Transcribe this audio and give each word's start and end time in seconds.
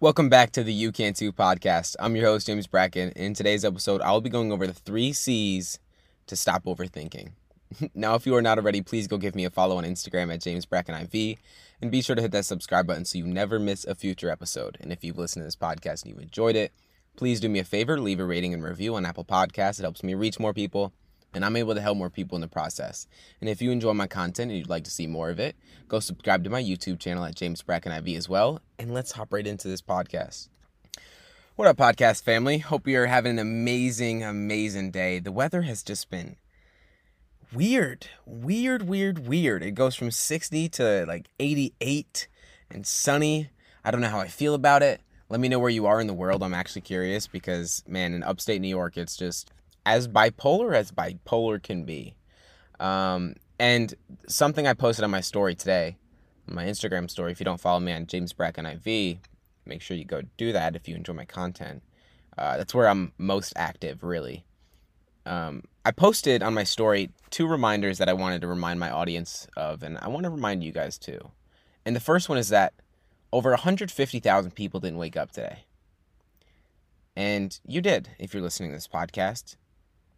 Welcome 0.00 0.30
back 0.30 0.50
to 0.52 0.64
the 0.64 0.72
You 0.72 0.92
Can 0.92 1.12
Too 1.12 1.30
podcast. 1.30 1.94
I'm 2.00 2.16
your 2.16 2.24
host, 2.26 2.46
James 2.46 2.66
Bracken. 2.66 3.10
In 3.10 3.34
today's 3.34 3.64
episode, 3.64 4.00
I'll 4.00 4.20
be 4.20 4.30
going 4.30 4.50
over 4.50 4.66
the 4.66 4.72
three 4.72 5.12
C's 5.12 5.78
to 6.26 6.36
stop 6.36 6.64
overthinking. 6.64 7.32
now, 7.94 8.14
if 8.14 8.26
you 8.26 8.34
are 8.34 8.42
not 8.42 8.58
already, 8.58 8.80
please 8.80 9.06
go 9.06 9.18
give 9.18 9.34
me 9.34 9.44
a 9.44 9.50
follow 9.50 9.76
on 9.76 9.84
Instagram 9.84 10.32
at 10.34 10.40
James 10.40 10.66
Bracken 10.66 10.94
IV, 10.94 11.38
and 11.80 11.92
be 11.92 12.02
sure 12.02 12.16
to 12.16 12.22
hit 12.22 12.32
that 12.32 12.46
subscribe 12.46 12.86
button 12.86 13.04
so 13.04 13.18
you 13.18 13.26
never 13.26 13.60
miss 13.60 13.84
a 13.84 13.94
future 13.94 14.30
episode. 14.30 14.78
And 14.80 14.90
if 14.90 15.04
you've 15.04 15.18
listened 15.18 15.42
to 15.42 15.46
this 15.46 15.54
podcast 15.54 16.02
and 16.02 16.12
you've 16.12 16.22
enjoyed 16.22 16.56
it, 16.56 16.72
please 17.14 17.38
do 17.38 17.48
me 17.48 17.58
a 17.58 17.64
favor, 17.64 18.00
leave 18.00 18.18
a 18.18 18.24
rating 18.24 18.54
and 18.54 18.64
review 18.64 18.94
on 18.96 19.06
Apple 19.06 19.24
Podcasts. 19.24 19.78
It 19.78 19.82
helps 19.82 20.02
me 20.02 20.14
reach 20.14 20.40
more 20.40 20.54
people 20.54 20.92
and 21.34 21.44
I'm 21.44 21.56
able 21.56 21.74
to 21.74 21.80
help 21.80 21.96
more 21.96 22.10
people 22.10 22.36
in 22.36 22.42
the 22.42 22.48
process. 22.48 23.06
And 23.40 23.48
if 23.48 23.62
you 23.62 23.70
enjoy 23.70 23.92
my 23.92 24.06
content 24.06 24.50
and 24.50 24.58
you'd 24.58 24.68
like 24.68 24.84
to 24.84 24.90
see 24.90 25.06
more 25.06 25.30
of 25.30 25.38
it, 25.38 25.56
go 25.88 26.00
subscribe 26.00 26.44
to 26.44 26.50
my 26.50 26.62
YouTube 26.62 26.98
channel 26.98 27.24
at 27.24 27.34
James 27.34 27.62
Bracken 27.62 27.92
IV 27.92 28.16
as 28.16 28.28
well, 28.28 28.60
and 28.78 28.92
let's 28.92 29.12
hop 29.12 29.32
right 29.32 29.46
into 29.46 29.68
this 29.68 29.82
podcast. 29.82 30.48
What 31.56 31.68
up, 31.68 31.76
podcast 31.76 32.22
family? 32.22 32.58
Hope 32.58 32.86
you're 32.86 33.06
having 33.06 33.32
an 33.32 33.38
amazing, 33.38 34.24
amazing 34.24 34.92
day. 34.92 35.18
The 35.18 35.32
weather 35.32 35.62
has 35.62 35.82
just 35.82 36.08
been 36.08 36.36
weird, 37.52 38.06
weird, 38.24 38.88
weird, 38.88 39.26
weird. 39.26 39.62
It 39.62 39.72
goes 39.72 39.94
from 39.94 40.10
60 40.10 40.68
to 40.70 41.04
like 41.06 41.28
88 41.38 42.28
and 42.70 42.86
sunny. 42.86 43.50
I 43.84 43.90
don't 43.90 44.00
know 44.00 44.08
how 44.08 44.20
I 44.20 44.28
feel 44.28 44.54
about 44.54 44.82
it. 44.82 45.00
Let 45.28 45.40
me 45.40 45.48
know 45.48 45.58
where 45.58 45.70
you 45.70 45.86
are 45.86 46.00
in 46.00 46.06
the 46.06 46.14
world. 46.14 46.42
I'm 46.42 46.54
actually 46.54 46.82
curious 46.82 47.26
because, 47.26 47.84
man, 47.86 48.14
in 48.14 48.22
upstate 48.22 48.60
New 48.60 48.68
York, 48.68 48.96
it's 48.96 49.16
just 49.16 49.50
as 49.86 50.08
bipolar 50.08 50.74
as 50.74 50.92
bipolar 50.92 51.62
can 51.62 51.84
be. 51.84 52.14
Um, 52.78 53.34
and 53.58 53.94
something 54.26 54.66
I 54.66 54.74
posted 54.74 55.04
on 55.04 55.10
my 55.10 55.20
story 55.20 55.54
today, 55.54 55.98
my 56.46 56.64
Instagram 56.64 57.10
story. 57.10 57.32
If 57.32 57.40
you 57.40 57.44
don't 57.44 57.60
follow 57.60 57.80
me 57.80 57.92
on 57.92 58.06
James 58.06 58.32
Bracken 58.32 58.66
IV, 58.66 59.18
make 59.66 59.82
sure 59.82 59.96
you 59.96 60.04
go 60.04 60.22
do 60.36 60.52
that 60.52 60.76
if 60.76 60.88
you 60.88 60.96
enjoy 60.96 61.12
my 61.12 61.24
content. 61.24 61.82
Uh, 62.38 62.56
that's 62.56 62.74
where 62.74 62.88
I'm 62.88 63.12
most 63.18 63.52
active, 63.56 64.02
really. 64.02 64.44
Um, 65.26 65.64
I 65.84 65.90
posted 65.90 66.42
on 66.42 66.54
my 66.54 66.64
story 66.64 67.10
two 67.28 67.46
reminders 67.46 67.98
that 67.98 68.08
I 68.08 68.14
wanted 68.14 68.40
to 68.40 68.46
remind 68.46 68.80
my 68.80 68.90
audience 68.90 69.46
of, 69.56 69.82
and 69.82 69.98
I 70.00 70.08
want 70.08 70.24
to 70.24 70.30
remind 70.30 70.64
you 70.64 70.72
guys 70.72 70.98
too. 70.98 71.30
And 71.84 71.94
the 71.94 72.00
first 72.00 72.28
one 72.28 72.38
is 72.38 72.48
that 72.48 72.74
over 73.32 73.50
150,000 73.50 74.54
people 74.54 74.80
didn't 74.80 74.98
wake 74.98 75.16
up 75.16 75.32
today. 75.32 75.64
And 77.14 77.58
you 77.66 77.80
did 77.80 78.08
if 78.18 78.32
you're 78.32 78.42
listening 78.42 78.70
to 78.70 78.76
this 78.76 78.88
podcast 78.88 79.56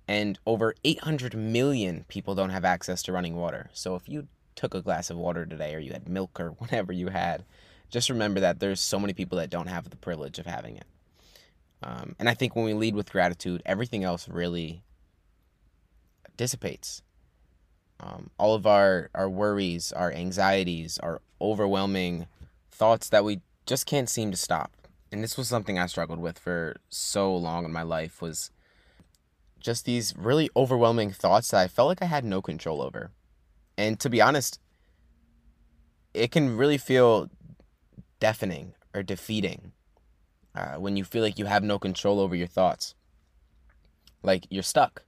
and 0.09 0.39
over 0.47 0.75
800 0.85 1.35
million 1.37 2.05
people 2.09 2.35
don't 2.35 2.51
have 2.51 2.65
access 2.65 3.03
to 3.05 3.13
running 3.13 3.37
water. 3.37 3.71
So 3.73 3.95
if 3.95 4.09
you 4.09 4.29
took 4.55 4.75
a 4.75 4.83
glass 4.83 5.11
of 5.11 5.17
water 5.17 5.47
today 5.47 5.75
or 5.75 5.79
you 5.79 5.93
had 5.93 6.09
milk 6.09 6.39
or 6.41 6.51
whatever 6.59 6.93
you 6.93 7.09
had, 7.09 7.45
just 7.91 8.11
remember 8.11 8.41
that 8.41 8.59
there's 8.61 8.81
so 8.81 8.99
many 8.99 9.13
people 9.13 9.39
that 9.39 9.51
don't 9.51 9.69
have 9.69 9.91
the 9.91 9.97
privilege 9.97 10.39
of 10.39 10.47
having 10.47 10.77
it. 10.77 10.87
Um, 11.83 12.15
and 12.19 12.29
I 12.29 12.35
think 12.35 12.55
when 12.55 12.65
we 12.65 12.75
lead 12.75 12.95
with 12.95 13.11
gratitude, 13.11 13.63
everything 13.67 14.05
else 14.05 14.29
really 14.29 14.83
dissipates. 16.37 17.03
Um, 18.01 18.31
all 18.39 18.55
of 18.55 18.67
our, 18.67 19.11
our 19.15 19.29
worries, 19.29 19.93
our 19.93 20.13
anxieties, 20.13 20.99
our 20.99 21.21
overwhelming 21.41 22.27
thoughts 22.71 23.09
that 23.11 23.25
we 23.25 23.41
just 23.67 23.87
can't 23.87 24.09
seem 24.09 24.31
to 24.31 24.37
stop. 24.37 24.73
And 25.11 25.23
this 25.23 25.37
was 25.37 25.49
something 25.49 25.79
I 25.79 25.87
struggled 25.87 26.19
with 26.19 26.39
for 26.39 26.77
so 26.89 27.37
long 27.37 27.65
in 27.65 27.73
my 27.73 27.83
life 27.83 28.23
was 28.23 28.51
just 29.63 29.85
these 29.85 30.15
really 30.17 30.51
overwhelming 30.57 31.11
thoughts 31.11 31.51
that 31.51 31.61
I 31.61 31.69
felt 31.69 31.89
like 31.89 32.03
I 32.03 32.07
had 32.07 32.25
no 32.25 32.43
control 32.43 32.83
over. 32.83 33.11
And 33.79 33.99
to 34.01 34.11
be 34.11 34.21
honest, 34.21 34.59
it 36.15 36.31
can 36.31 36.57
really 36.57 36.79
feel 36.79 37.31
deafening 38.21 38.75
or 38.95 39.03
defeating 39.03 39.73
uh, 40.55 40.75
when 40.75 40.97
you 40.97 41.05
feel 41.05 41.23
like 41.23 41.39
you 41.39 41.47
have 41.47 41.63
no 41.63 41.79
control 41.79 42.21
over 42.21 42.37
your 42.37 42.47
thoughts. 42.47 42.95
Like 44.23 44.47
you're 44.51 44.63
stuck. 44.63 45.05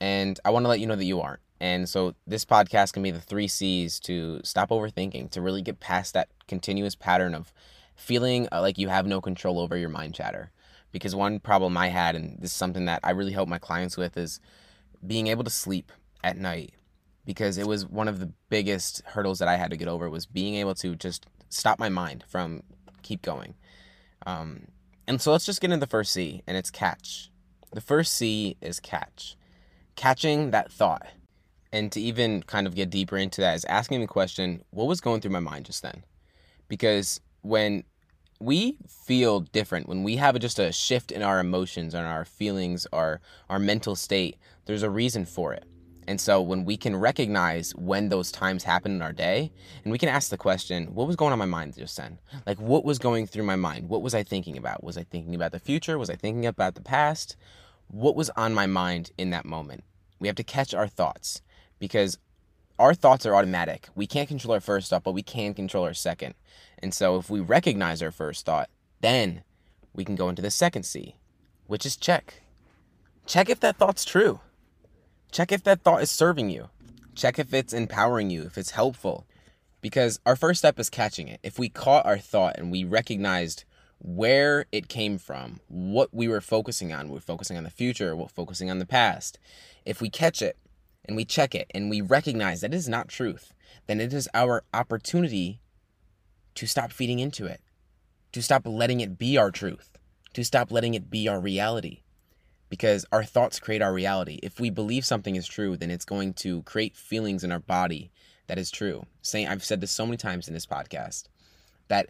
And 0.00 0.40
I 0.44 0.50
want 0.50 0.64
to 0.64 0.68
let 0.68 0.80
you 0.80 0.86
know 0.86 0.96
that 0.96 1.04
you 1.04 1.20
aren't. 1.20 1.40
And 1.60 1.88
so 1.88 2.14
this 2.26 2.44
podcast 2.44 2.92
can 2.92 3.04
be 3.04 3.12
the 3.12 3.20
three 3.20 3.46
C's 3.46 4.00
to 4.00 4.40
stop 4.42 4.70
overthinking, 4.70 5.30
to 5.30 5.40
really 5.40 5.62
get 5.62 5.78
past 5.78 6.14
that 6.14 6.28
continuous 6.48 6.96
pattern 6.96 7.34
of 7.34 7.52
feeling 7.94 8.48
uh, 8.50 8.60
like 8.60 8.78
you 8.78 8.88
have 8.88 9.06
no 9.06 9.20
control 9.20 9.60
over 9.60 9.76
your 9.76 9.88
mind 9.88 10.14
chatter 10.14 10.50
because 10.92 11.14
one 11.14 11.40
problem 11.40 11.76
I 11.76 11.88
had, 11.88 12.14
and 12.14 12.38
this 12.40 12.50
is 12.50 12.56
something 12.56 12.84
that 12.84 13.00
I 13.02 13.10
really 13.10 13.32
help 13.32 13.48
my 13.48 13.58
clients 13.58 13.96
with, 13.96 14.16
is 14.16 14.40
being 15.04 15.26
able 15.26 15.44
to 15.44 15.50
sleep 15.50 15.90
at 16.22 16.36
night 16.36 16.74
because 17.24 17.58
it 17.58 17.66
was 17.66 17.86
one 17.86 18.08
of 18.08 18.20
the 18.20 18.32
biggest 18.48 19.02
hurdles 19.06 19.38
that 19.38 19.48
I 19.48 19.56
had 19.56 19.70
to 19.70 19.76
get 19.76 19.88
over 19.88 20.10
was 20.10 20.26
being 20.26 20.54
able 20.56 20.74
to 20.76 20.94
just 20.94 21.26
stop 21.48 21.78
my 21.78 21.88
mind 21.88 22.24
from 22.28 22.62
keep 23.02 23.22
going. 23.22 23.54
Um, 24.26 24.68
and 25.06 25.20
so 25.20 25.32
let's 25.32 25.46
just 25.46 25.60
get 25.60 25.70
into 25.70 25.84
the 25.84 25.90
first 25.90 26.12
C, 26.12 26.42
and 26.46 26.56
it's 26.56 26.70
catch. 26.70 27.30
The 27.72 27.80
first 27.80 28.14
C 28.14 28.56
is 28.60 28.80
catch. 28.80 29.36
Catching 29.96 30.50
that 30.50 30.70
thought. 30.70 31.06
And 31.72 31.90
to 31.92 32.00
even 32.00 32.42
kind 32.42 32.66
of 32.66 32.74
get 32.74 32.90
deeper 32.90 33.16
into 33.16 33.40
that 33.40 33.54
is 33.54 33.64
asking 33.64 34.00
the 34.00 34.06
question, 34.06 34.62
what 34.70 34.86
was 34.86 35.00
going 35.00 35.20
through 35.20 35.30
my 35.30 35.40
mind 35.40 35.66
just 35.66 35.82
then? 35.82 36.04
Because 36.68 37.20
when 37.40 37.84
we 38.42 38.76
feel 38.88 39.40
different. 39.40 39.88
When 39.88 40.02
we 40.02 40.16
have 40.16 40.38
just 40.40 40.58
a 40.58 40.72
shift 40.72 41.12
in 41.12 41.22
our 41.22 41.38
emotions 41.38 41.94
and 41.94 42.06
our 42.06 42.24
feelings 42.24 42.86
our 42.92 43.20
our 43.48 43.58
mental 43.58 43.94
state 43.96 44.36
there's 44.66 44.82
a 44.82 44.90
reason 44.90 45.24
for 45.24 45.52
it. 45.52 45.64
And 46.08 46.20
so 46.20 46.42
when 46.42 46.64
we 46.64 46.76
can 46.76 46.96
recognize 46.96 47.72
when 47.76 48.08
those 48.08 48.32
times 48.32 48.64
happen 48.64 48.92
in 48.92 49.02
our 49.02 49.12
day 49.12 49.52
and 49.84 49.92
we 49.92 49.98
can 49.98 50.08
ask 50.08 50.30
the 50.30 50.36
question 50.36 50.94
what 50.94 51.06
was 51.06 51.14
going 51.16 51.32
on 51.32 51.38
my 51.38 51.46
mind 51.46 51.76
just 51.76 51.96
then? 51.96 52.18
Like 52.44 52.58
what 52.58 52.84
was 52.84 52.98
going 52.98 53.26
through 53.26 53.44
my 53.44 53.56
mind? 53.56 53.88
What 53.88 54.02
was 54.02 54.14
i 54.14 54.24
thinking 54.24 54.56
about? 54.58 54.82
Was 54.82 54.98
i 54.98 55.04
thinking 55.04 55.34
about 55.36 55.52
the 55.52 55.60
future? 55.60 55.98
Was 55.98 56.10
i 56.10 56.16
thinking 56.16 56.46
about 56.46 56.74
the 56.74 56.82
past? 56.82 57.36
What 57.88 58.16
was 58.16 58.30
on 58.30 58.54
my 58.54 58.66
mind 58.66 59.12
in 59.16 59.30
that 59.30 59.44
moment? 59.44 59.84
We 60.18 60.26
have 60.26 60.36
to 60.36 60.44
catch 60.44 60.74
our 60.74 60.88
thoughts 60.88 61.42
because 61.78 62.18
our 62.78 62.94
thoughts 62.94 63.26
are 63.26 63.34
automatic. 63.34 63.88
We 63.94 64.06
can't 64.06 64.28
control 64.28 64.54
our 64.54 64.60
first 64.60 64.90
thought, 64.90 65.04
but 65.04 65.12
we 65.12 65.22
can 65.22 65.54
control 65.54 65.84
our 65.84 65.94
second. 65.94 66.34
And 66.82 66.92
so 66.92 67.16
if 67.16 67.30
we 67.30 67.40
recognize 67.40 68.02
our 68.02 68.10
first 68.10 68.44
thought, 68.44 68.68
then 69.00 69.44
we 69.94 70.04
can 70.04 70.16
go 70.16 70.28
into 70.28 70.42
the 70.42 70.50
second 70.50 70.82
C, 70.82 71.16
which 71.66 71.86
is 71.86 71.96
check. 71.96 72.42
Check 73.26 73.48
if 73.48 73.60
that 73.60 73.76
thought's 73.76 74.04
true. 74.04 74.40
Check 75.30 75.52
if 75.52 75.62
that 75.62 75.82
thought 75.82 76.02
is 76.02 76.10
serving 76.10 76.50
you. 76.50 76.68
Check 77.14 77.38
if 77.38 77.54
it's 77.54 77.72
empowering 77.72 78.30
you, 78.30 78.42
if 78.42 78.58
it's 78.58 78.70
helpful. 78.70 79.26
Because 79.80 80.20
our 80.26 80.36
first 80.36 80.58
step 80.58 80.78
is 80.78 80.90
catching 80.90 81.28
it. 81.28 81.40
If 81.42 81.58
we 81.58 81.68
caught 81.68 82.06
our 82.06 82.18
thought 82.18 82.58
and 82.58 82.70
we 82.70 82.84
recognized 82.84 83.64
where 83.98 84.66
it 84.72 84.88
came 84.88 85.18
from, 85.18 85.60
what 85.68 86.12
we 86.12 86.26
were 86.26 86.40
focusing 86.40 86.92
on, 86.92 87.08
we're 87.08 87.20
focusing 87.20 87.56
on 87.56 87.64
the 87.64 87.70
future, 87.70 88.16
we're 88.16 88.28
focusing 88.28 88.70
on 88.70 88.78
the 88.78 88.86
past. 88.86 89.38
If 89.84 90.00
we 90.00 90.10
catch 90.10 90.42
it 90.42 90.56
and 91.04 91.16
we 91.16 91.24
check 91.24 91.54
it 91.54 91.70
and 91.72 91.88
we 91.88 92.00
recognize 92.00 92.60
that 92.60 92.74
it 92.74 92.76
is 92.76 92.88
not 92.88 93.08
truth, 93.08 93.52
then 93.86 94.00
it 94.00 94.12
is 94.12 94.28
our 94.34 94.64
opportunity 94.74 95.60
to 96.54 96.66
stop 96.66 96.92
feeding 96.92 97.18
into 97.18 97.46
it, 97.46 97.60
to 98.32 98.42
stop 98.42 98.66
letting 98.66 99.00
it 99.00 99.18
be 99.18 99.36
our 99.36 99.50
truth, 99.50 99.98
to 100.34 100.44
stop 100.44 100.70
letting 100.70 100.94
it 100.94 101.10
be 101.10 101.28
our 101.28 101.40
reality. 101.40 102.00
Because 102.68 103.04
our 103.12 103.22
thoughts 103.22 103.60
create 103.60 103.82
our 103.82 103.92
reality. 103.92 104.38
If 104.42 104.58
we 104.58 104.70
believe 104.70 105.04
something 105.04 105.36
is 105.36 105.46
true, 105.46 105.76
then 105.76 105.90
it's 105.90 106.06
going 106.06 106.32
to 106.34 106.62
create 106.62 106.96
feelings 106.96 107.44
in 107.44 107.52
our 107.52 107.58
body 107.58 108.10
that 108.46 108.58
is 108.58 108.70
true. 108.70 109.04
Saying 109.20 109.46
I've 109.46 109.62
said 109.62 109.82
this 109.82 109.90
so 109.90 110.06
many 110.06 110.16
times 110.16 110.48
in 110.48 110.54
this 110.54 110.64
podcast 110.64 111.24
that 111.88 112.08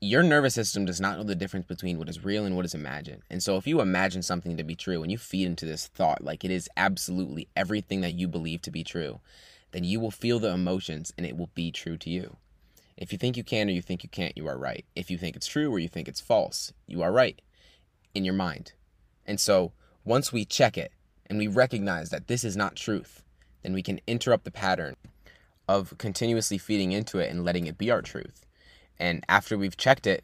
your 0.00 0.22
nervous 0.22 0.54
system 0.54 0.86
does 0.86 1.00
not 1.00 1.18
know 1.18 1.24
the 1.24 1.34
difference 1.34 1.66
between 1.66 1.98
what 1.98 2.08
is 2.08 2.24
real 2.24 2.46
and 2.46 2.56
what 2.56 2.64
is 2.64 2.74
imagined. 2.74 3.22
And 3.28 3.42
so 3.42 3.56
if 3.56 3.66
you 3.66 3.80
imagine 3.80 4.22
something 4.22 4.56
to 4.56 4.64
be 4.64 4.74
true 4.74 5.02
and 5.02 5.12
you 5.12 5.18
feed 5.18 5.46
into 5.46 5.66
this 5.66 5.88
thought 5.88 6.24
like 6.24 6.44
it 6.44 6.50
is 6.50 6.70
absolutely 6.76 7.48
everything 7.54 8.00
that 8.00 8.14
you 8.14 8.26
believe 8.26 8.62
to 8.62 8.70
be 8.70 8.82
true, 8.82 9.20
then 9.72 9.84
you 9.84 10.00
will 10.00 10.10
feel 10.10 10.38
the 10.38 10.52
emotions 10.52 11.12
and 11.18 11.26
it 11.26 11.36
will 11.36 11.50
be 11.54 11.70
true 11.70 11.98
to 11.98 12.08
you. 12.08 12.36
If 13.00 13.12
you 13.12 13.18
think 13.18 13.38
you 13.38 13.42
can 13.42 13.68
or 13.68 13.72
you 13.72 13.80
think 13.80 14.02
you 14.02 14.10
can't, 14.10 14.36
you 14.36 14.46
are 14.46 14.58
right. 14.58 14.84
If 14.94 15.10
you 15.10 15.16
think 15.16 15.34
it's 15.34 15.46
true 15.46 15.72
or 15.72 15.78
you 15.78 15.88
think 15.88 16.06
it's 16.06 16.20
false, 16.20 16.72
you 16.86 17.02
are 17.02 17.10
right 17.10 17.40
in 18.14 18.26
your 18.26 18.34
mind. 18.34 18.74
And 19.26 19.40
so 19.40 19.72
once 20.04 20.32
we 20.32 20.44
check 20.44 20.76
it 20.76 20.92
and 21.26 21.38
we 21.38 21.46
recognize 21.46 22.10
that 22.10 22.28
this 22.28 22.44
is 22.44 22.56
not 22.56 22.76
truth, 22.76 23.24
then 23.62 23.72
we 23.72 23.82
can 23.82 24.00
interrupt 24.06 24.44
the 24.44 24.50
pattern 24.50 24.96
of 25.66 25.96
continuously 25.96 26.58
feeding 26.58 26.92
into 26.92 27.18
it 27.18 27.30
and 27.30 27.44
letting 27.44 27.66
it 27.66 27.78
be 27.78 27.90
our 27.90 28.02
truth. 28.02 28.44
And 28.98 29.24
after 29.28 29.56
we've 29.56 29.78
checked 29.78 30.06
it, 30.06 30.22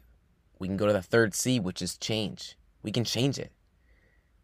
we 0.59 0.67
can 0.67 0.77
go 0.77 0.85
to 0.85 0.93
the 0.93 1.01
third 1.01 1.33
C, 1.33 1.59
which 1.59 1.81
is 1.81 1.97
change. 1.97 2.57
We 2.83 2.91
can 2.91 3.03
change 3.03 3.39
it. 3.39 3.51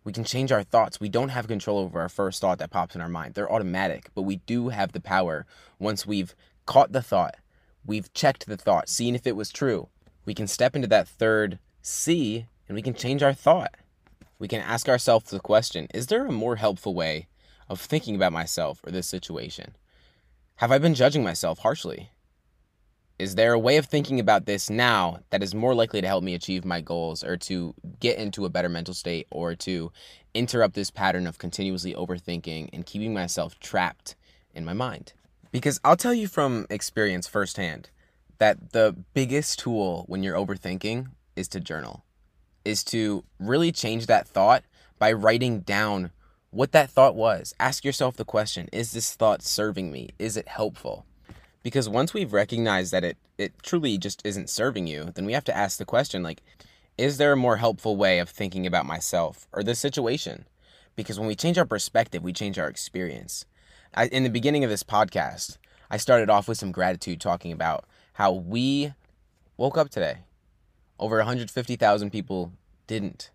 We 0.03 0.11
can 0.11 0.23
change 0.23 0.51
our 0.51 0.63
thoughts. 0.63 0.99
We 0.99 1.09
don't 1.09 1.29
have 1.29 1.47
control 1.47 1.77
over 1.77 2.01
our 2.01 2.09
first 2.09 2.41
thought 2.41 2.57
that 2.57 2.71
pops 2.71 2.95
in 2.95 3.01
our 3.01 3.09
mind. 3.09 3.35
They're 3.35 3.51
automatic, 3.51 4.09
but 4.15 4.23
we 4.23 4.37
do 4.37 4.69
have 4.69 4.91
the 4.91 4.99
power 4.99 5.45
once 5.77 6.05
we've 6.05 6.35
caught 6.65 6.91
the 6.91 7.01
thought, 7.01 7.35
we've 7.85 8.13
checked 8.13 8.45
the 8.45 8.57
thought, 8.57 8.89
seen 8.89 9.15
if 9.15 9.27
it 9.27 9.35
was 9.35 9.51
true. 9.51 9.89
We 10.25 10.33
can 10.33 10.47
step 10.47 10.75
into 10.75 10.87
that 10.87 11.07
third 11.07 11.59
C 11.81 12.47
and 12.67 12.75
we 12.75 12.81
can 12.81 12.93
change 12.93 13.21
our 13.21 13.33
thought. 13.33 13.75
We 14.39 14.47
can 14.47 14.61
ask 14.61 14.89
ourselves 14.89 15.29
the 15.29 15.39
question 15.39 15.87
Is 15.93 16.07
there 16.07 16.25
a 16.25 16.31
more 16.31 16.57
helpful 16.57 16.93
way 16.93 17.27
of 17.69 17.79
thinking 17.79 18.15
about 18.15 18.33
myself 18.33 18.81
or 18.85 18.91
this 18.91 19.07
situation? 19.07 19.75
Have 20.57 20.71
I 20.71 20.77
been 20.77 20.93
judging 20.93 21.23
myself 21.23 21.59
harshly? 21.59 22.11
Is 23.19 23.35
there 23.35 23.53
a 23.53 23.59
way 23.59 23.77
of 23.77 23.85
thinking 23.85 24.19
about 24.19 24.45
this 24.45 24.69
now 24.69 25.19
that 25.29 25.43
is 25.43 25.53
more 25.53 25.75
likely 25.75 26.01
to 26.01 26.07
help 26.07 26.23
me 26.23 26.33
achieve 26.33 26.65
my 26.65 26.81
goals 26.81 27.23
or 27.23 27.37
to 27.37 27.73
get 27.99 28.17
into 28.17 28.45
a 28.45 28.49
better 28.49 28.69
mental 28.69 28.93
state 28.93 29.27
or 29.29 29.55
to 29.55 29.91
interrupt 30.33 30.73
this 30.73 30.89
pattern 30.89 31.27
of 31.27 31.37
continuously 31.37 31.93
overthinking 31.93 32.69
and 32.73 32.85
keeping 32.85 33.13
myself 33.13 33.59
trapped 33.59 34.15
in 34.53 34.65
my 34.65 34.73
mind? 34.73 35.13
Because 35.53 35.79
I'll 35.83 35.95
tell 35.95 36.15
you 36.15 36.27
from 36.27 36.65
experience 36.71 37.27
firsthand 37.27 37.91
that 38.39 38.71
the 38.71 38.95
biggest 39.13 39.59
tool 39.59 40.03
when 40.07 40.23
you're 40.23 40.35
overthinking 40.35 41.09
is 41.35 41.47
to 41.49 41.59
journal, 41.59 42.03
is 42.65 42.83
to 42.85 43.23
really 43.37 43.71
change 43.71 44.07
that 44.07 44.27
thought 44.27 44.63
by 44.97 45.11
writing 45.11 45.59
down 45.59 46.09
what 46.49 46.71
that 46.71 46.89
thought 46.89 47.13
was. 47.13 47.53
Ask 47.59 47.85
yourself 47.85 48.17
the 48.17 48.25
question 48.25 48.67
Is 48.73 48.93
this 48.93 49.13
thought 49.13 49.43
serving 49.43 49.91
me? 49.91 50.09
Is 50.17 50.37
it 50.37 50.47
helpful? 50.47 51.05
Because 51.61 51.87
once 51.87 52.15
we've 52.15 52.33
recognized 52.33 52.91
that 52.91 53.03
it, 53.03 53.17
it 53.37 53.53
truly 53.61 53.99
just 53.99 54.25
isn't 54.25 54.49
serving 54.49 54.87
you, 54.87 55.11
then 55.13 55.25
we 55.25 55.33
have 55.33 55.45
to 55.45 55.55
ask 55.55 55.77
the 55.77 55.85
question 55.85 56.23
like, 56.23 56.41
is 56.97 57.17
there 57.17 57.31
a 57.31 57.37
more 57.37 57.57
helpful 57.57 57.95
way 57.95 58.17
of 58.17 58.27
thinking 58.27 58.65
about 58.65 58.87
myself 58.87 59.47
or 59.53 59.61
this 59.61 59.77
situation? 59.77 60.47
Because 60.95 61.19
when 61.19 61.27
we 61.27 61.35
change 61.35 61.59
our 61.59 61.65
perspective, 61.65 62.23
we 62.23 62.33
change 62.33 62.57
our 62.57 62.67
experience. 62.67 63.45
I, 63.95 64.07
in 64.07 64.23
the 64.23 64.29
beginning 64.29 64.63
of 64.63 64.69
this 64.69 64.83
podcast, 64.83 65.57
I 65.89 65.97
started 65.97 66.29
off 66.29 66.47
with 66.47 66.57
some 66.57 66.71
gratitude 66.71 67.21
talking 67.21 67.51
about 67.51 67.85
how 68.13 68.31
we 68.31 68.93
woke 69.57 69.77
up 69.77 69.89
today. 69.89 70.19
Over 70.99 71.17
150,000 71.17 72.09
people 72.09 72.53
didn't. 72.87 73.29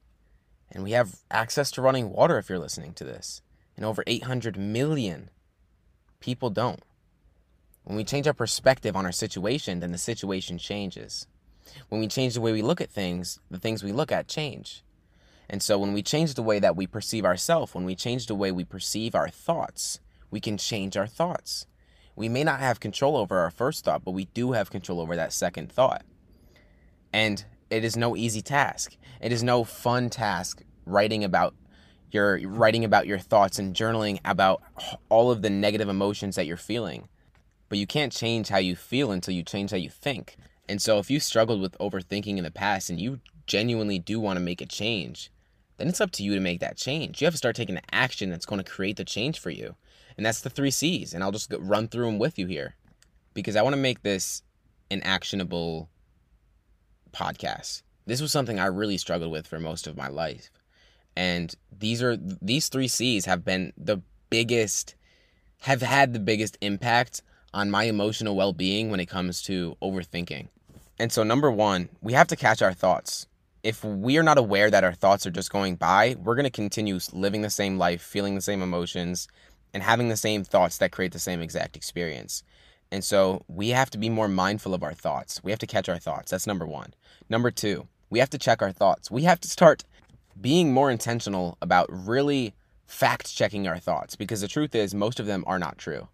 And 0.71 0.83
we 0.83 0.93
have 0.93 1.21
access 1.31 1.71
to 1.73 1.83
running 1.83 2.11
water 2.11 2.39
if 2.39 2.49
you're 2.49 2.59
listening 2.59 2.93
to 2.95 3.05
this. 3.05 3.43
And 3.77 3.85
over 3.85 4.03
800 4.07 4.59
million 4.59 5.31
people 6.21 6.51
don't. 6.51 6.83
When 7.85 7.97
we 7.97 8.05
change 8.05 8.27
our 8.27 8.35
perspective 8.35 8.97
on 8.97 9.07
our 9.07 9.13
situation, 9.13 9.81
then 9.81 9.93
the 9.93 9.99
situation 9.99 10.59
changes. 10.59 11.27
When 11.89 12.01
we 12.01 12.09
change 12.09 12.35
the 12.35 12.41
way 12.41 12.53
we 12.53 12.63
look 12.63 12.81
at 12.81 12.91
things, 12.91 13.39
the 13.51 13.59
things 13.59 13.85
we 13.85 13.93
look 13.93 14.11
at 14.11 14.27
change. 14.27 14.83
And 15.49 15.63
so 15.63 15.79
when 15.79 15.93
we 15.93 16.03
change 16.03 16.35
the 16.35 16.43
way 16.43 16.59
that 16.59 16.77
we 16.77 16.87
perceive 16.87 17.25
ourselves, 17.25 17.75
when 17.75 17.85
we 17.85 17.95
change 17.95 18.27
the 18.27 18.35
way 18.35 18.51
we 18.51 18.65
perceive 18.65 19.15
our 19.15 19.29
thoughts, 19.29 20.01
we 20.31 20.41
can 20.41 20.59
change 20.59 20.97
our 20.97 21.07
thoughts. 21.07 21.67
We 22.17 22.29
may 22.29 22.45
not 22.45 22.61
have 22.61 22.81
control 22.81 23.17
over 23.17 23.39
our 23.39 23.51
first 23.51 23.85
thought, 23.85 24.05
but 24.05 24.13
we 24.13 24.27
do 24.27 24.53
have 24.53 24.71
control 24.71 25.01
over 25.01 25.15
that 25.17 25.33
second 25.33 25.71
thought. 25.71 26.05
And 27.13 27.45
it 27.71 27.85
is 27.85 27.97
no 27.97 28.17
easy 28.17 28.43
task. 28.43 28.97
It 29.21 29.33
is 29.33 29.43
no 29.43 29.65
fun 29.65 30.11
task 30.11 30.63
writing 30.85 31.23
about 31.25 31.55
your 32.11 32.41
writing 32.49 32.85
about 32.85 33.07
your 33.07 33.19
thoughts 33.19 33.59
and 33.59 33.75
journaling 33.75 34.19
about 34.25 34.63
all 35.11 35.31
of 35.31 35.43
the 35.43 35.51
negative 35.51 35.89
emotions 35.89 36.37
that 36.37 36.47
you're 36.47 36.57
feeling 36.57 37.07
but 37.69 37.79
you 37.79 37.87
can't 37.87 38.13
change 38.13 38.49
how 38.49 38.59
you 38.59 38.77
feel 38.77 39.13
until 39.13 39.35
you 39.35 39.43
change 39.43 39.71
how 39.71 39.77
you 39.77 39.91
think. 39.91 40.37
And 40.69 40.81
so 40.81 40.99
if 40.99 41.11
you 41.11 41.21
struggled 41.21 41.61
with 41.61 41.79
overthinking 41.79 42.37
in 42.37 42.45
the 42.45 42.51
past 42.51 42.91
and 42.91 43.01
you 43.01 43.21
genuinely 43.47 43.99
do 43.99 44.21
want 44.21 44.39
to 44.39 44.45
make 44.45 44.61
a 44.61 44.67
change, 44.67 45.31
then 45.77 45.89
it's 45.89 46.01
up 46.01 46.11
to 46.13 46.23
you 46.23 46.35
to 46.35 46.41
make 46.41 46.61
that 46.61 46.77
change. 46.77 47.21
You 47.21 47.27
have 47.27 47.35
to 47.35 47.39
start 47.39 47.57
taking 47.57 47.75
the 47.75 47.95
action 47.95 48.31
that's 48.31 48.47
going 48.47 48.63
to 48.63 48.71
create 48.71 48.97
the 48.97 49.05
change 49.05 49.39
for 49.39 49.51
you. 49.51 49.77
And 50.19 50.27
that's 50.27 50.43
the 50.43 50.51
three 50.51 50.71
C's. 50.71 51.15
And 51.15 51.25
I'll 51.25 51.33
just 51.33 51.55
run 51.59 51.89
through 51.89 52.07
them 52.07 52.19
with 52.19 52.39
you 52.39 52.47
here 52.47 52.75
because 53.33 53.57
I 53.57 53.63
want 53.63 53.75
to 53.75 53.81
make 53.81 54.03
this 54.03 54.43
an 54.91 55.01
actionable 55.03 55.89
podcast. 57.13 57.83
This 58.05 58.21
was 58.21 58.33
something 58.33 58.59
I 58.59 58.67
really 58.67 58.99
struggled 58.99 59.31
with 59.31 59.47
for 59.47 59.61
most 59.61 59.87
of 59.87 59.97
my 59.97 60.09
life. 60.09 60.51
And 61.17 61.55
these 61.77 62.03
are 62.03 62.17
these 62.17 62.69
three 62.69 62.89
C's 62.89 63.25
have 63.25 63.45
been 63.45 63.73
the 63.77 64.03
biggest 64.29 64.95
have 65.63 65.83
had 65.83 66.13
the 66.13 66.21
biggest 66.21 66.59
impact 66.61 67.23
on 67.55 67.71
my 67.71 67.85
emotional 67.85 68.37
well 68.37 68.53
being 68.53 68.91
when 68.91 69.01
it 69.01 69.07
comes 69.07 69.43
to 69.43 69.77
overthinking. 69.81 70.49
And 70.99 71.13
so, 71.13 71.23
number 71.23 71.51
one, 71.51 71.89
we 72.01 72.13
have 72.13 72.27
to 72.29 72.37
catch 72.37 72.61
our 72.61 72.73
thoughts. 72.75 73.27
If 73.63 73.85
we 73.85 74.17
are 74.19 74.23
not 74.23 74.39
aware 74.39 74.71
that 74.71 74.85
our 74.85 74.95
thoughts 74.95 75.27
are 75.27 75.31
just 75.31 75.53
going 75.53 75.77
by, 75.77 76.17
we're 76.23 76.37
going 76.37 76.45
to 76.45 76.51
continue 76.51 76.99
living 77.13 77.43
the 77.43 77.51
same 77.51 77.79
life, 77.79 78.03
feeling 78.03 78.35
the 78.35 78.41
same 78.41 78.63
emotions, 78.63 79.29
and 79.73 79.83
having 79.83 80.09
the 80.09 80.17
same 80.17 80.45
thoughts 80.45 80.79
that 80.79 80.93
create 80.93 81.13
the 81.13 81.19
same 81.19 81.41
exact 81.41 81.77
experience. 81.77 82.43
And 82.91 83.05
so, 83.05 83.45
we 83.49 83.69
have 83.71 83.91
to 83.91 83.99
be 83.99 84.09
more 84.09 84.29
mindful 84.29 84.73
of 84.73 84.83
our 84.83 84.95
thoughts. 84.95 85.43
We 85.45 85.51
have 85.51 85.59
to 85.61 85.67
catch 85.67 85.89
our 85.89 85.99
thoughts. 85.99 86.31
That's 86.31 86.47
number 86.47 86.67
one. 86.67 86.95
Number 87.29 87.51
two, 87.51 87.87
we 88.09 88.19
have 88.19 88.31
to 88.31 88.39
check 88.39 88.63
our 88.63 88.73
thoughts. 88.73 89.11
We 89.11 89.25
have 89.25 89.41
to 89.41 89.49
start 89.49 89.85
being 90.41 90.73
more 90.73 90.91
intentional 90.91 91.59
about 91.61 91.89
really 91.91 92.55
fact 92.87 93.35
checking 93.35 93.69
our 93.69 93.79
thoughts 93.79 94.17
because 94.17 94.41
the 94.41 94.49
truth 94.49 94.75
is, 94.75 94.95
most 94.95 95.21
of 95.21 95.27
them 95.27 95.45
are 95.47 95.59
not 95.59 95.79
true. 95.79 96.09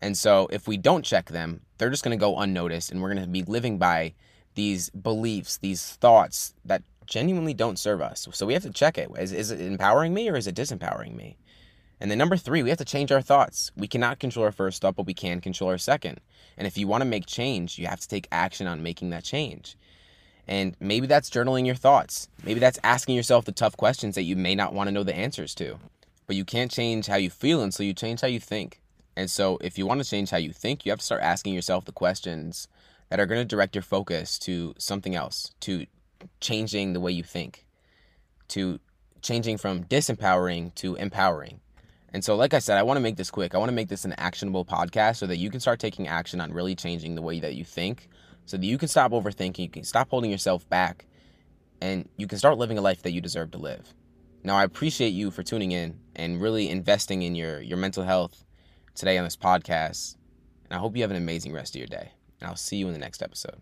And 0.00 0.16
so 0.16 0.48
if 0.50 0.66
we 0.66 0.76
don't 0.76 1.04
check 1.04 1.26
them, 1.26 1.60
they're 1.78 1.90
just 1.90 2.04
going 2.04 2.16
to 2.16 2.20
go 2.20 2.38
unnoticed 2.38 2.90
and 2.90 3.00
we're 3.00 3.12
going 3.12 3.24
to 3.24 3.30
be 3.30 3.42
living 3.42 3.78
by 3.78 4.14
these 4.54 4.90
beliefs, 4.90 5.58
these 5.58 5.92
thoughts 5.96 6.54
that 6.64 6.82
genuinely 7.06 7.54
don't 7.54 7.78
serve 7.78 8.00
us. 8.00 8.26
So 8.32 8.46
we 8.46 8.54
have 8.54 8.62
to 8.62 8.70
check 8.70 8.98
it. 8.98 9.10
Is, 9.18 9.32
is 9.32 9.50
it 9.50 9.60
empowering 9.60 10.14
me 10.14 10.28
or 10.28 10.36
is 10.36 10.46
it 10.46 10.54
disempowering 10.54 11.14
me? 11.14 11.36
And 12.00 12.10
then 12.10 12.18
number 12.18 12.36
three, 12.36 12.62
we 12.62 12.68
have 12.68 12.78
to 12.78 12.84
change 12.84 13.10
our 13.10 13.22
thoughts. 13.22 13.72
We 13.76 13.88
cannot 13.88 14.18
control 14.18 14.44
our 14.44 14.52
first 14.52 14.82
thought, 14.82 14.96
but 14.96 15.06
we 15.06 15.14
can 15.14 15.40
control 15.40 15.70
our 15.70 15.78
second. 15.78 16.20
And 16.58 16.66
if 16.66 16.76
you 16.76 16.86
want 16.86 17.02
to 17.02 17.08
make 17.08 17.26
change, 17.26 17.78
you 17.78 17.86
have 17.86 18.00
to 18.00 18.08
take 18.08 18.28
action 18.30 18.66
on 18.66 18.82
making 18.82 19.10
that 19.10 19.24
change. 19.24 19.76
And 20.46 20.76
maybe 20.78 21.06
that's 21.06 21.30
journaling 21.30 21.66
your 21.66 21.74
thoughts. 21.74 22.28
Maybe 22.44 22.60
that's 22.60 22.78
asking 22.84 23.16
yourself 23.16 23.46
the 23.46 23.52
tough 23.52 23.76
questions 23.76 24.14
that 24.14 24.22
you 24.22 24.36
may 24.36 24.54
not 24.54 24.74
want 24.74 24.88
to 24.88 24.92
know 24.92 25.02
the 25.02 25.16
answers 25.16 25.54
to. 25.56 25.78
But 26.26 26.36
you 26.36 26.44
can't 26.44 26.70
change 26.70 27.06
how 27.06 27.16
you 27.16 27.30
feel 27.30 27.62
until 27.62 27.86
you 27.86 27.94
change 27.94 28.20
how 28.20 28.28
you 28.28 28.40
think. 28.40 28.80
And 29.16 29.30
so, 29.30 29.58
if 29.62 29.78
you 29.78 29.86
want 29.86 30.02
to 30.02 30.08
change 30.08 30.30
how 30.30 30.36
you 30.36 30.52
think, 30.52 30.84
you 30.84 30.92
have 30.92 30.98
to 30.98 31.04
start 31.04 31.22
asking 31.22 31.54
yourself 31.54 31.86
the 31.86 31.92
questions 31.92 32.68
that 33.08 33.18
are 33.18 33.26
going 33.26 33.40
to 33.40 33.44
direct 33.44 33.74
your 33.74 33.82
focus 33.82 34.38
to 34.40 34.74
something 34.78 35.14
else, 35.14 35.52
to 35.60 35.86
changing 36.40 36.92
the 36.92 37.00
way 37.00 37.12
you 37.12 37.22
think, 37.22 37.64
to 38.48 38.78
changing 39.22 39.56
from 39.56 39.84
disempowering 39.84 40.74
to 40.74 40.96
empowering. 40.96 41.60
And 42.12 42.24
so, 42.24 42.36
like 42.36 42.54
I 42.54 42.60
said, 42.60 42.78
I 42.78 42.82
want 42.82 42.96
to 42.96 43.02
make 43.02 43.16
this 43.16 43.30
quick. 43.30 43.54
I 43.54 43.58
want 43.58 43.68
to 43.68 43.74
make 43.74 43.88
this 43.88 44.04
an 44.04 44.14
actionable 44.14 44.64
podcast 44.64 45.16
so 45.16 45.26
that 45.26 45.36
you 45.36 45.50
can 45.50 45.60
start 45.60 45.80
taking 45.80 46.08
action 46.08 46.40
on 46.40 46.52
really 46.52 46.74
changing 46.74 47.14
the 47.14 47.22
way 47.22 47.40
that 47.40 47.54
you 47.54 47.64
think, 47.64 48.08
so 48.46 48.56
that 48.56 48.66
you 48.66 48.78
can 48.78 48.88
stop 48.88 49.12
overthinking, 49.12 49.58
you 49.58 49.68
can 49.68 49.84
stop 49.84 50.08
holding 50.10 50.30
yourself 50.30 50.68
back, 50.68 51.06
and 51.80 52.08
you 52.16 52.26
can 52.26 52.38
start 52.38 52.58
living 52.58 52.78
a 52.78 52.80
life 52.80 53.02
that 53.02 53.12
you 53.12 53.20
deserve 53.20 53.50
to 53.52 53.58
live. 53.58 53.94
Now, 54.42 54.56
I 54.56 54.64
appreciate 54.64 55.08
you 55.08 55.32
for 55.32 55.42
tuning 55.42 55.72
in 55.72 55.98
and 56.14 56.40
really 56.40 56.70
investing 56.70 57.22
in 57.22 57.34
your, 57.34 57.60
your 57.60 57.76
mental 57.76 58.04
health 58.04 58.44
today 58.94 59.18
on 59.18 59.24
this 59.24 59.36
podcast. 59.36 60.16
And 60.64 60.76
I 60.76 60.78
hope 60.78 60.96
you 60.96 61.02
have 61.02 61.10
an 61.10 61.16
amazing 61.16 61.52
rest 61.52 61.74
of 61.74 61.80
your 61.80 61.88
day. 61.88 62.12
And 62.40 62.48
I'll 62.48 62.56
see 62.56 62.76
you 62.76 62.86
in 62.86 62.92
the 62.92 62.98
next 62.98 63.22
episode. 63.22 63.60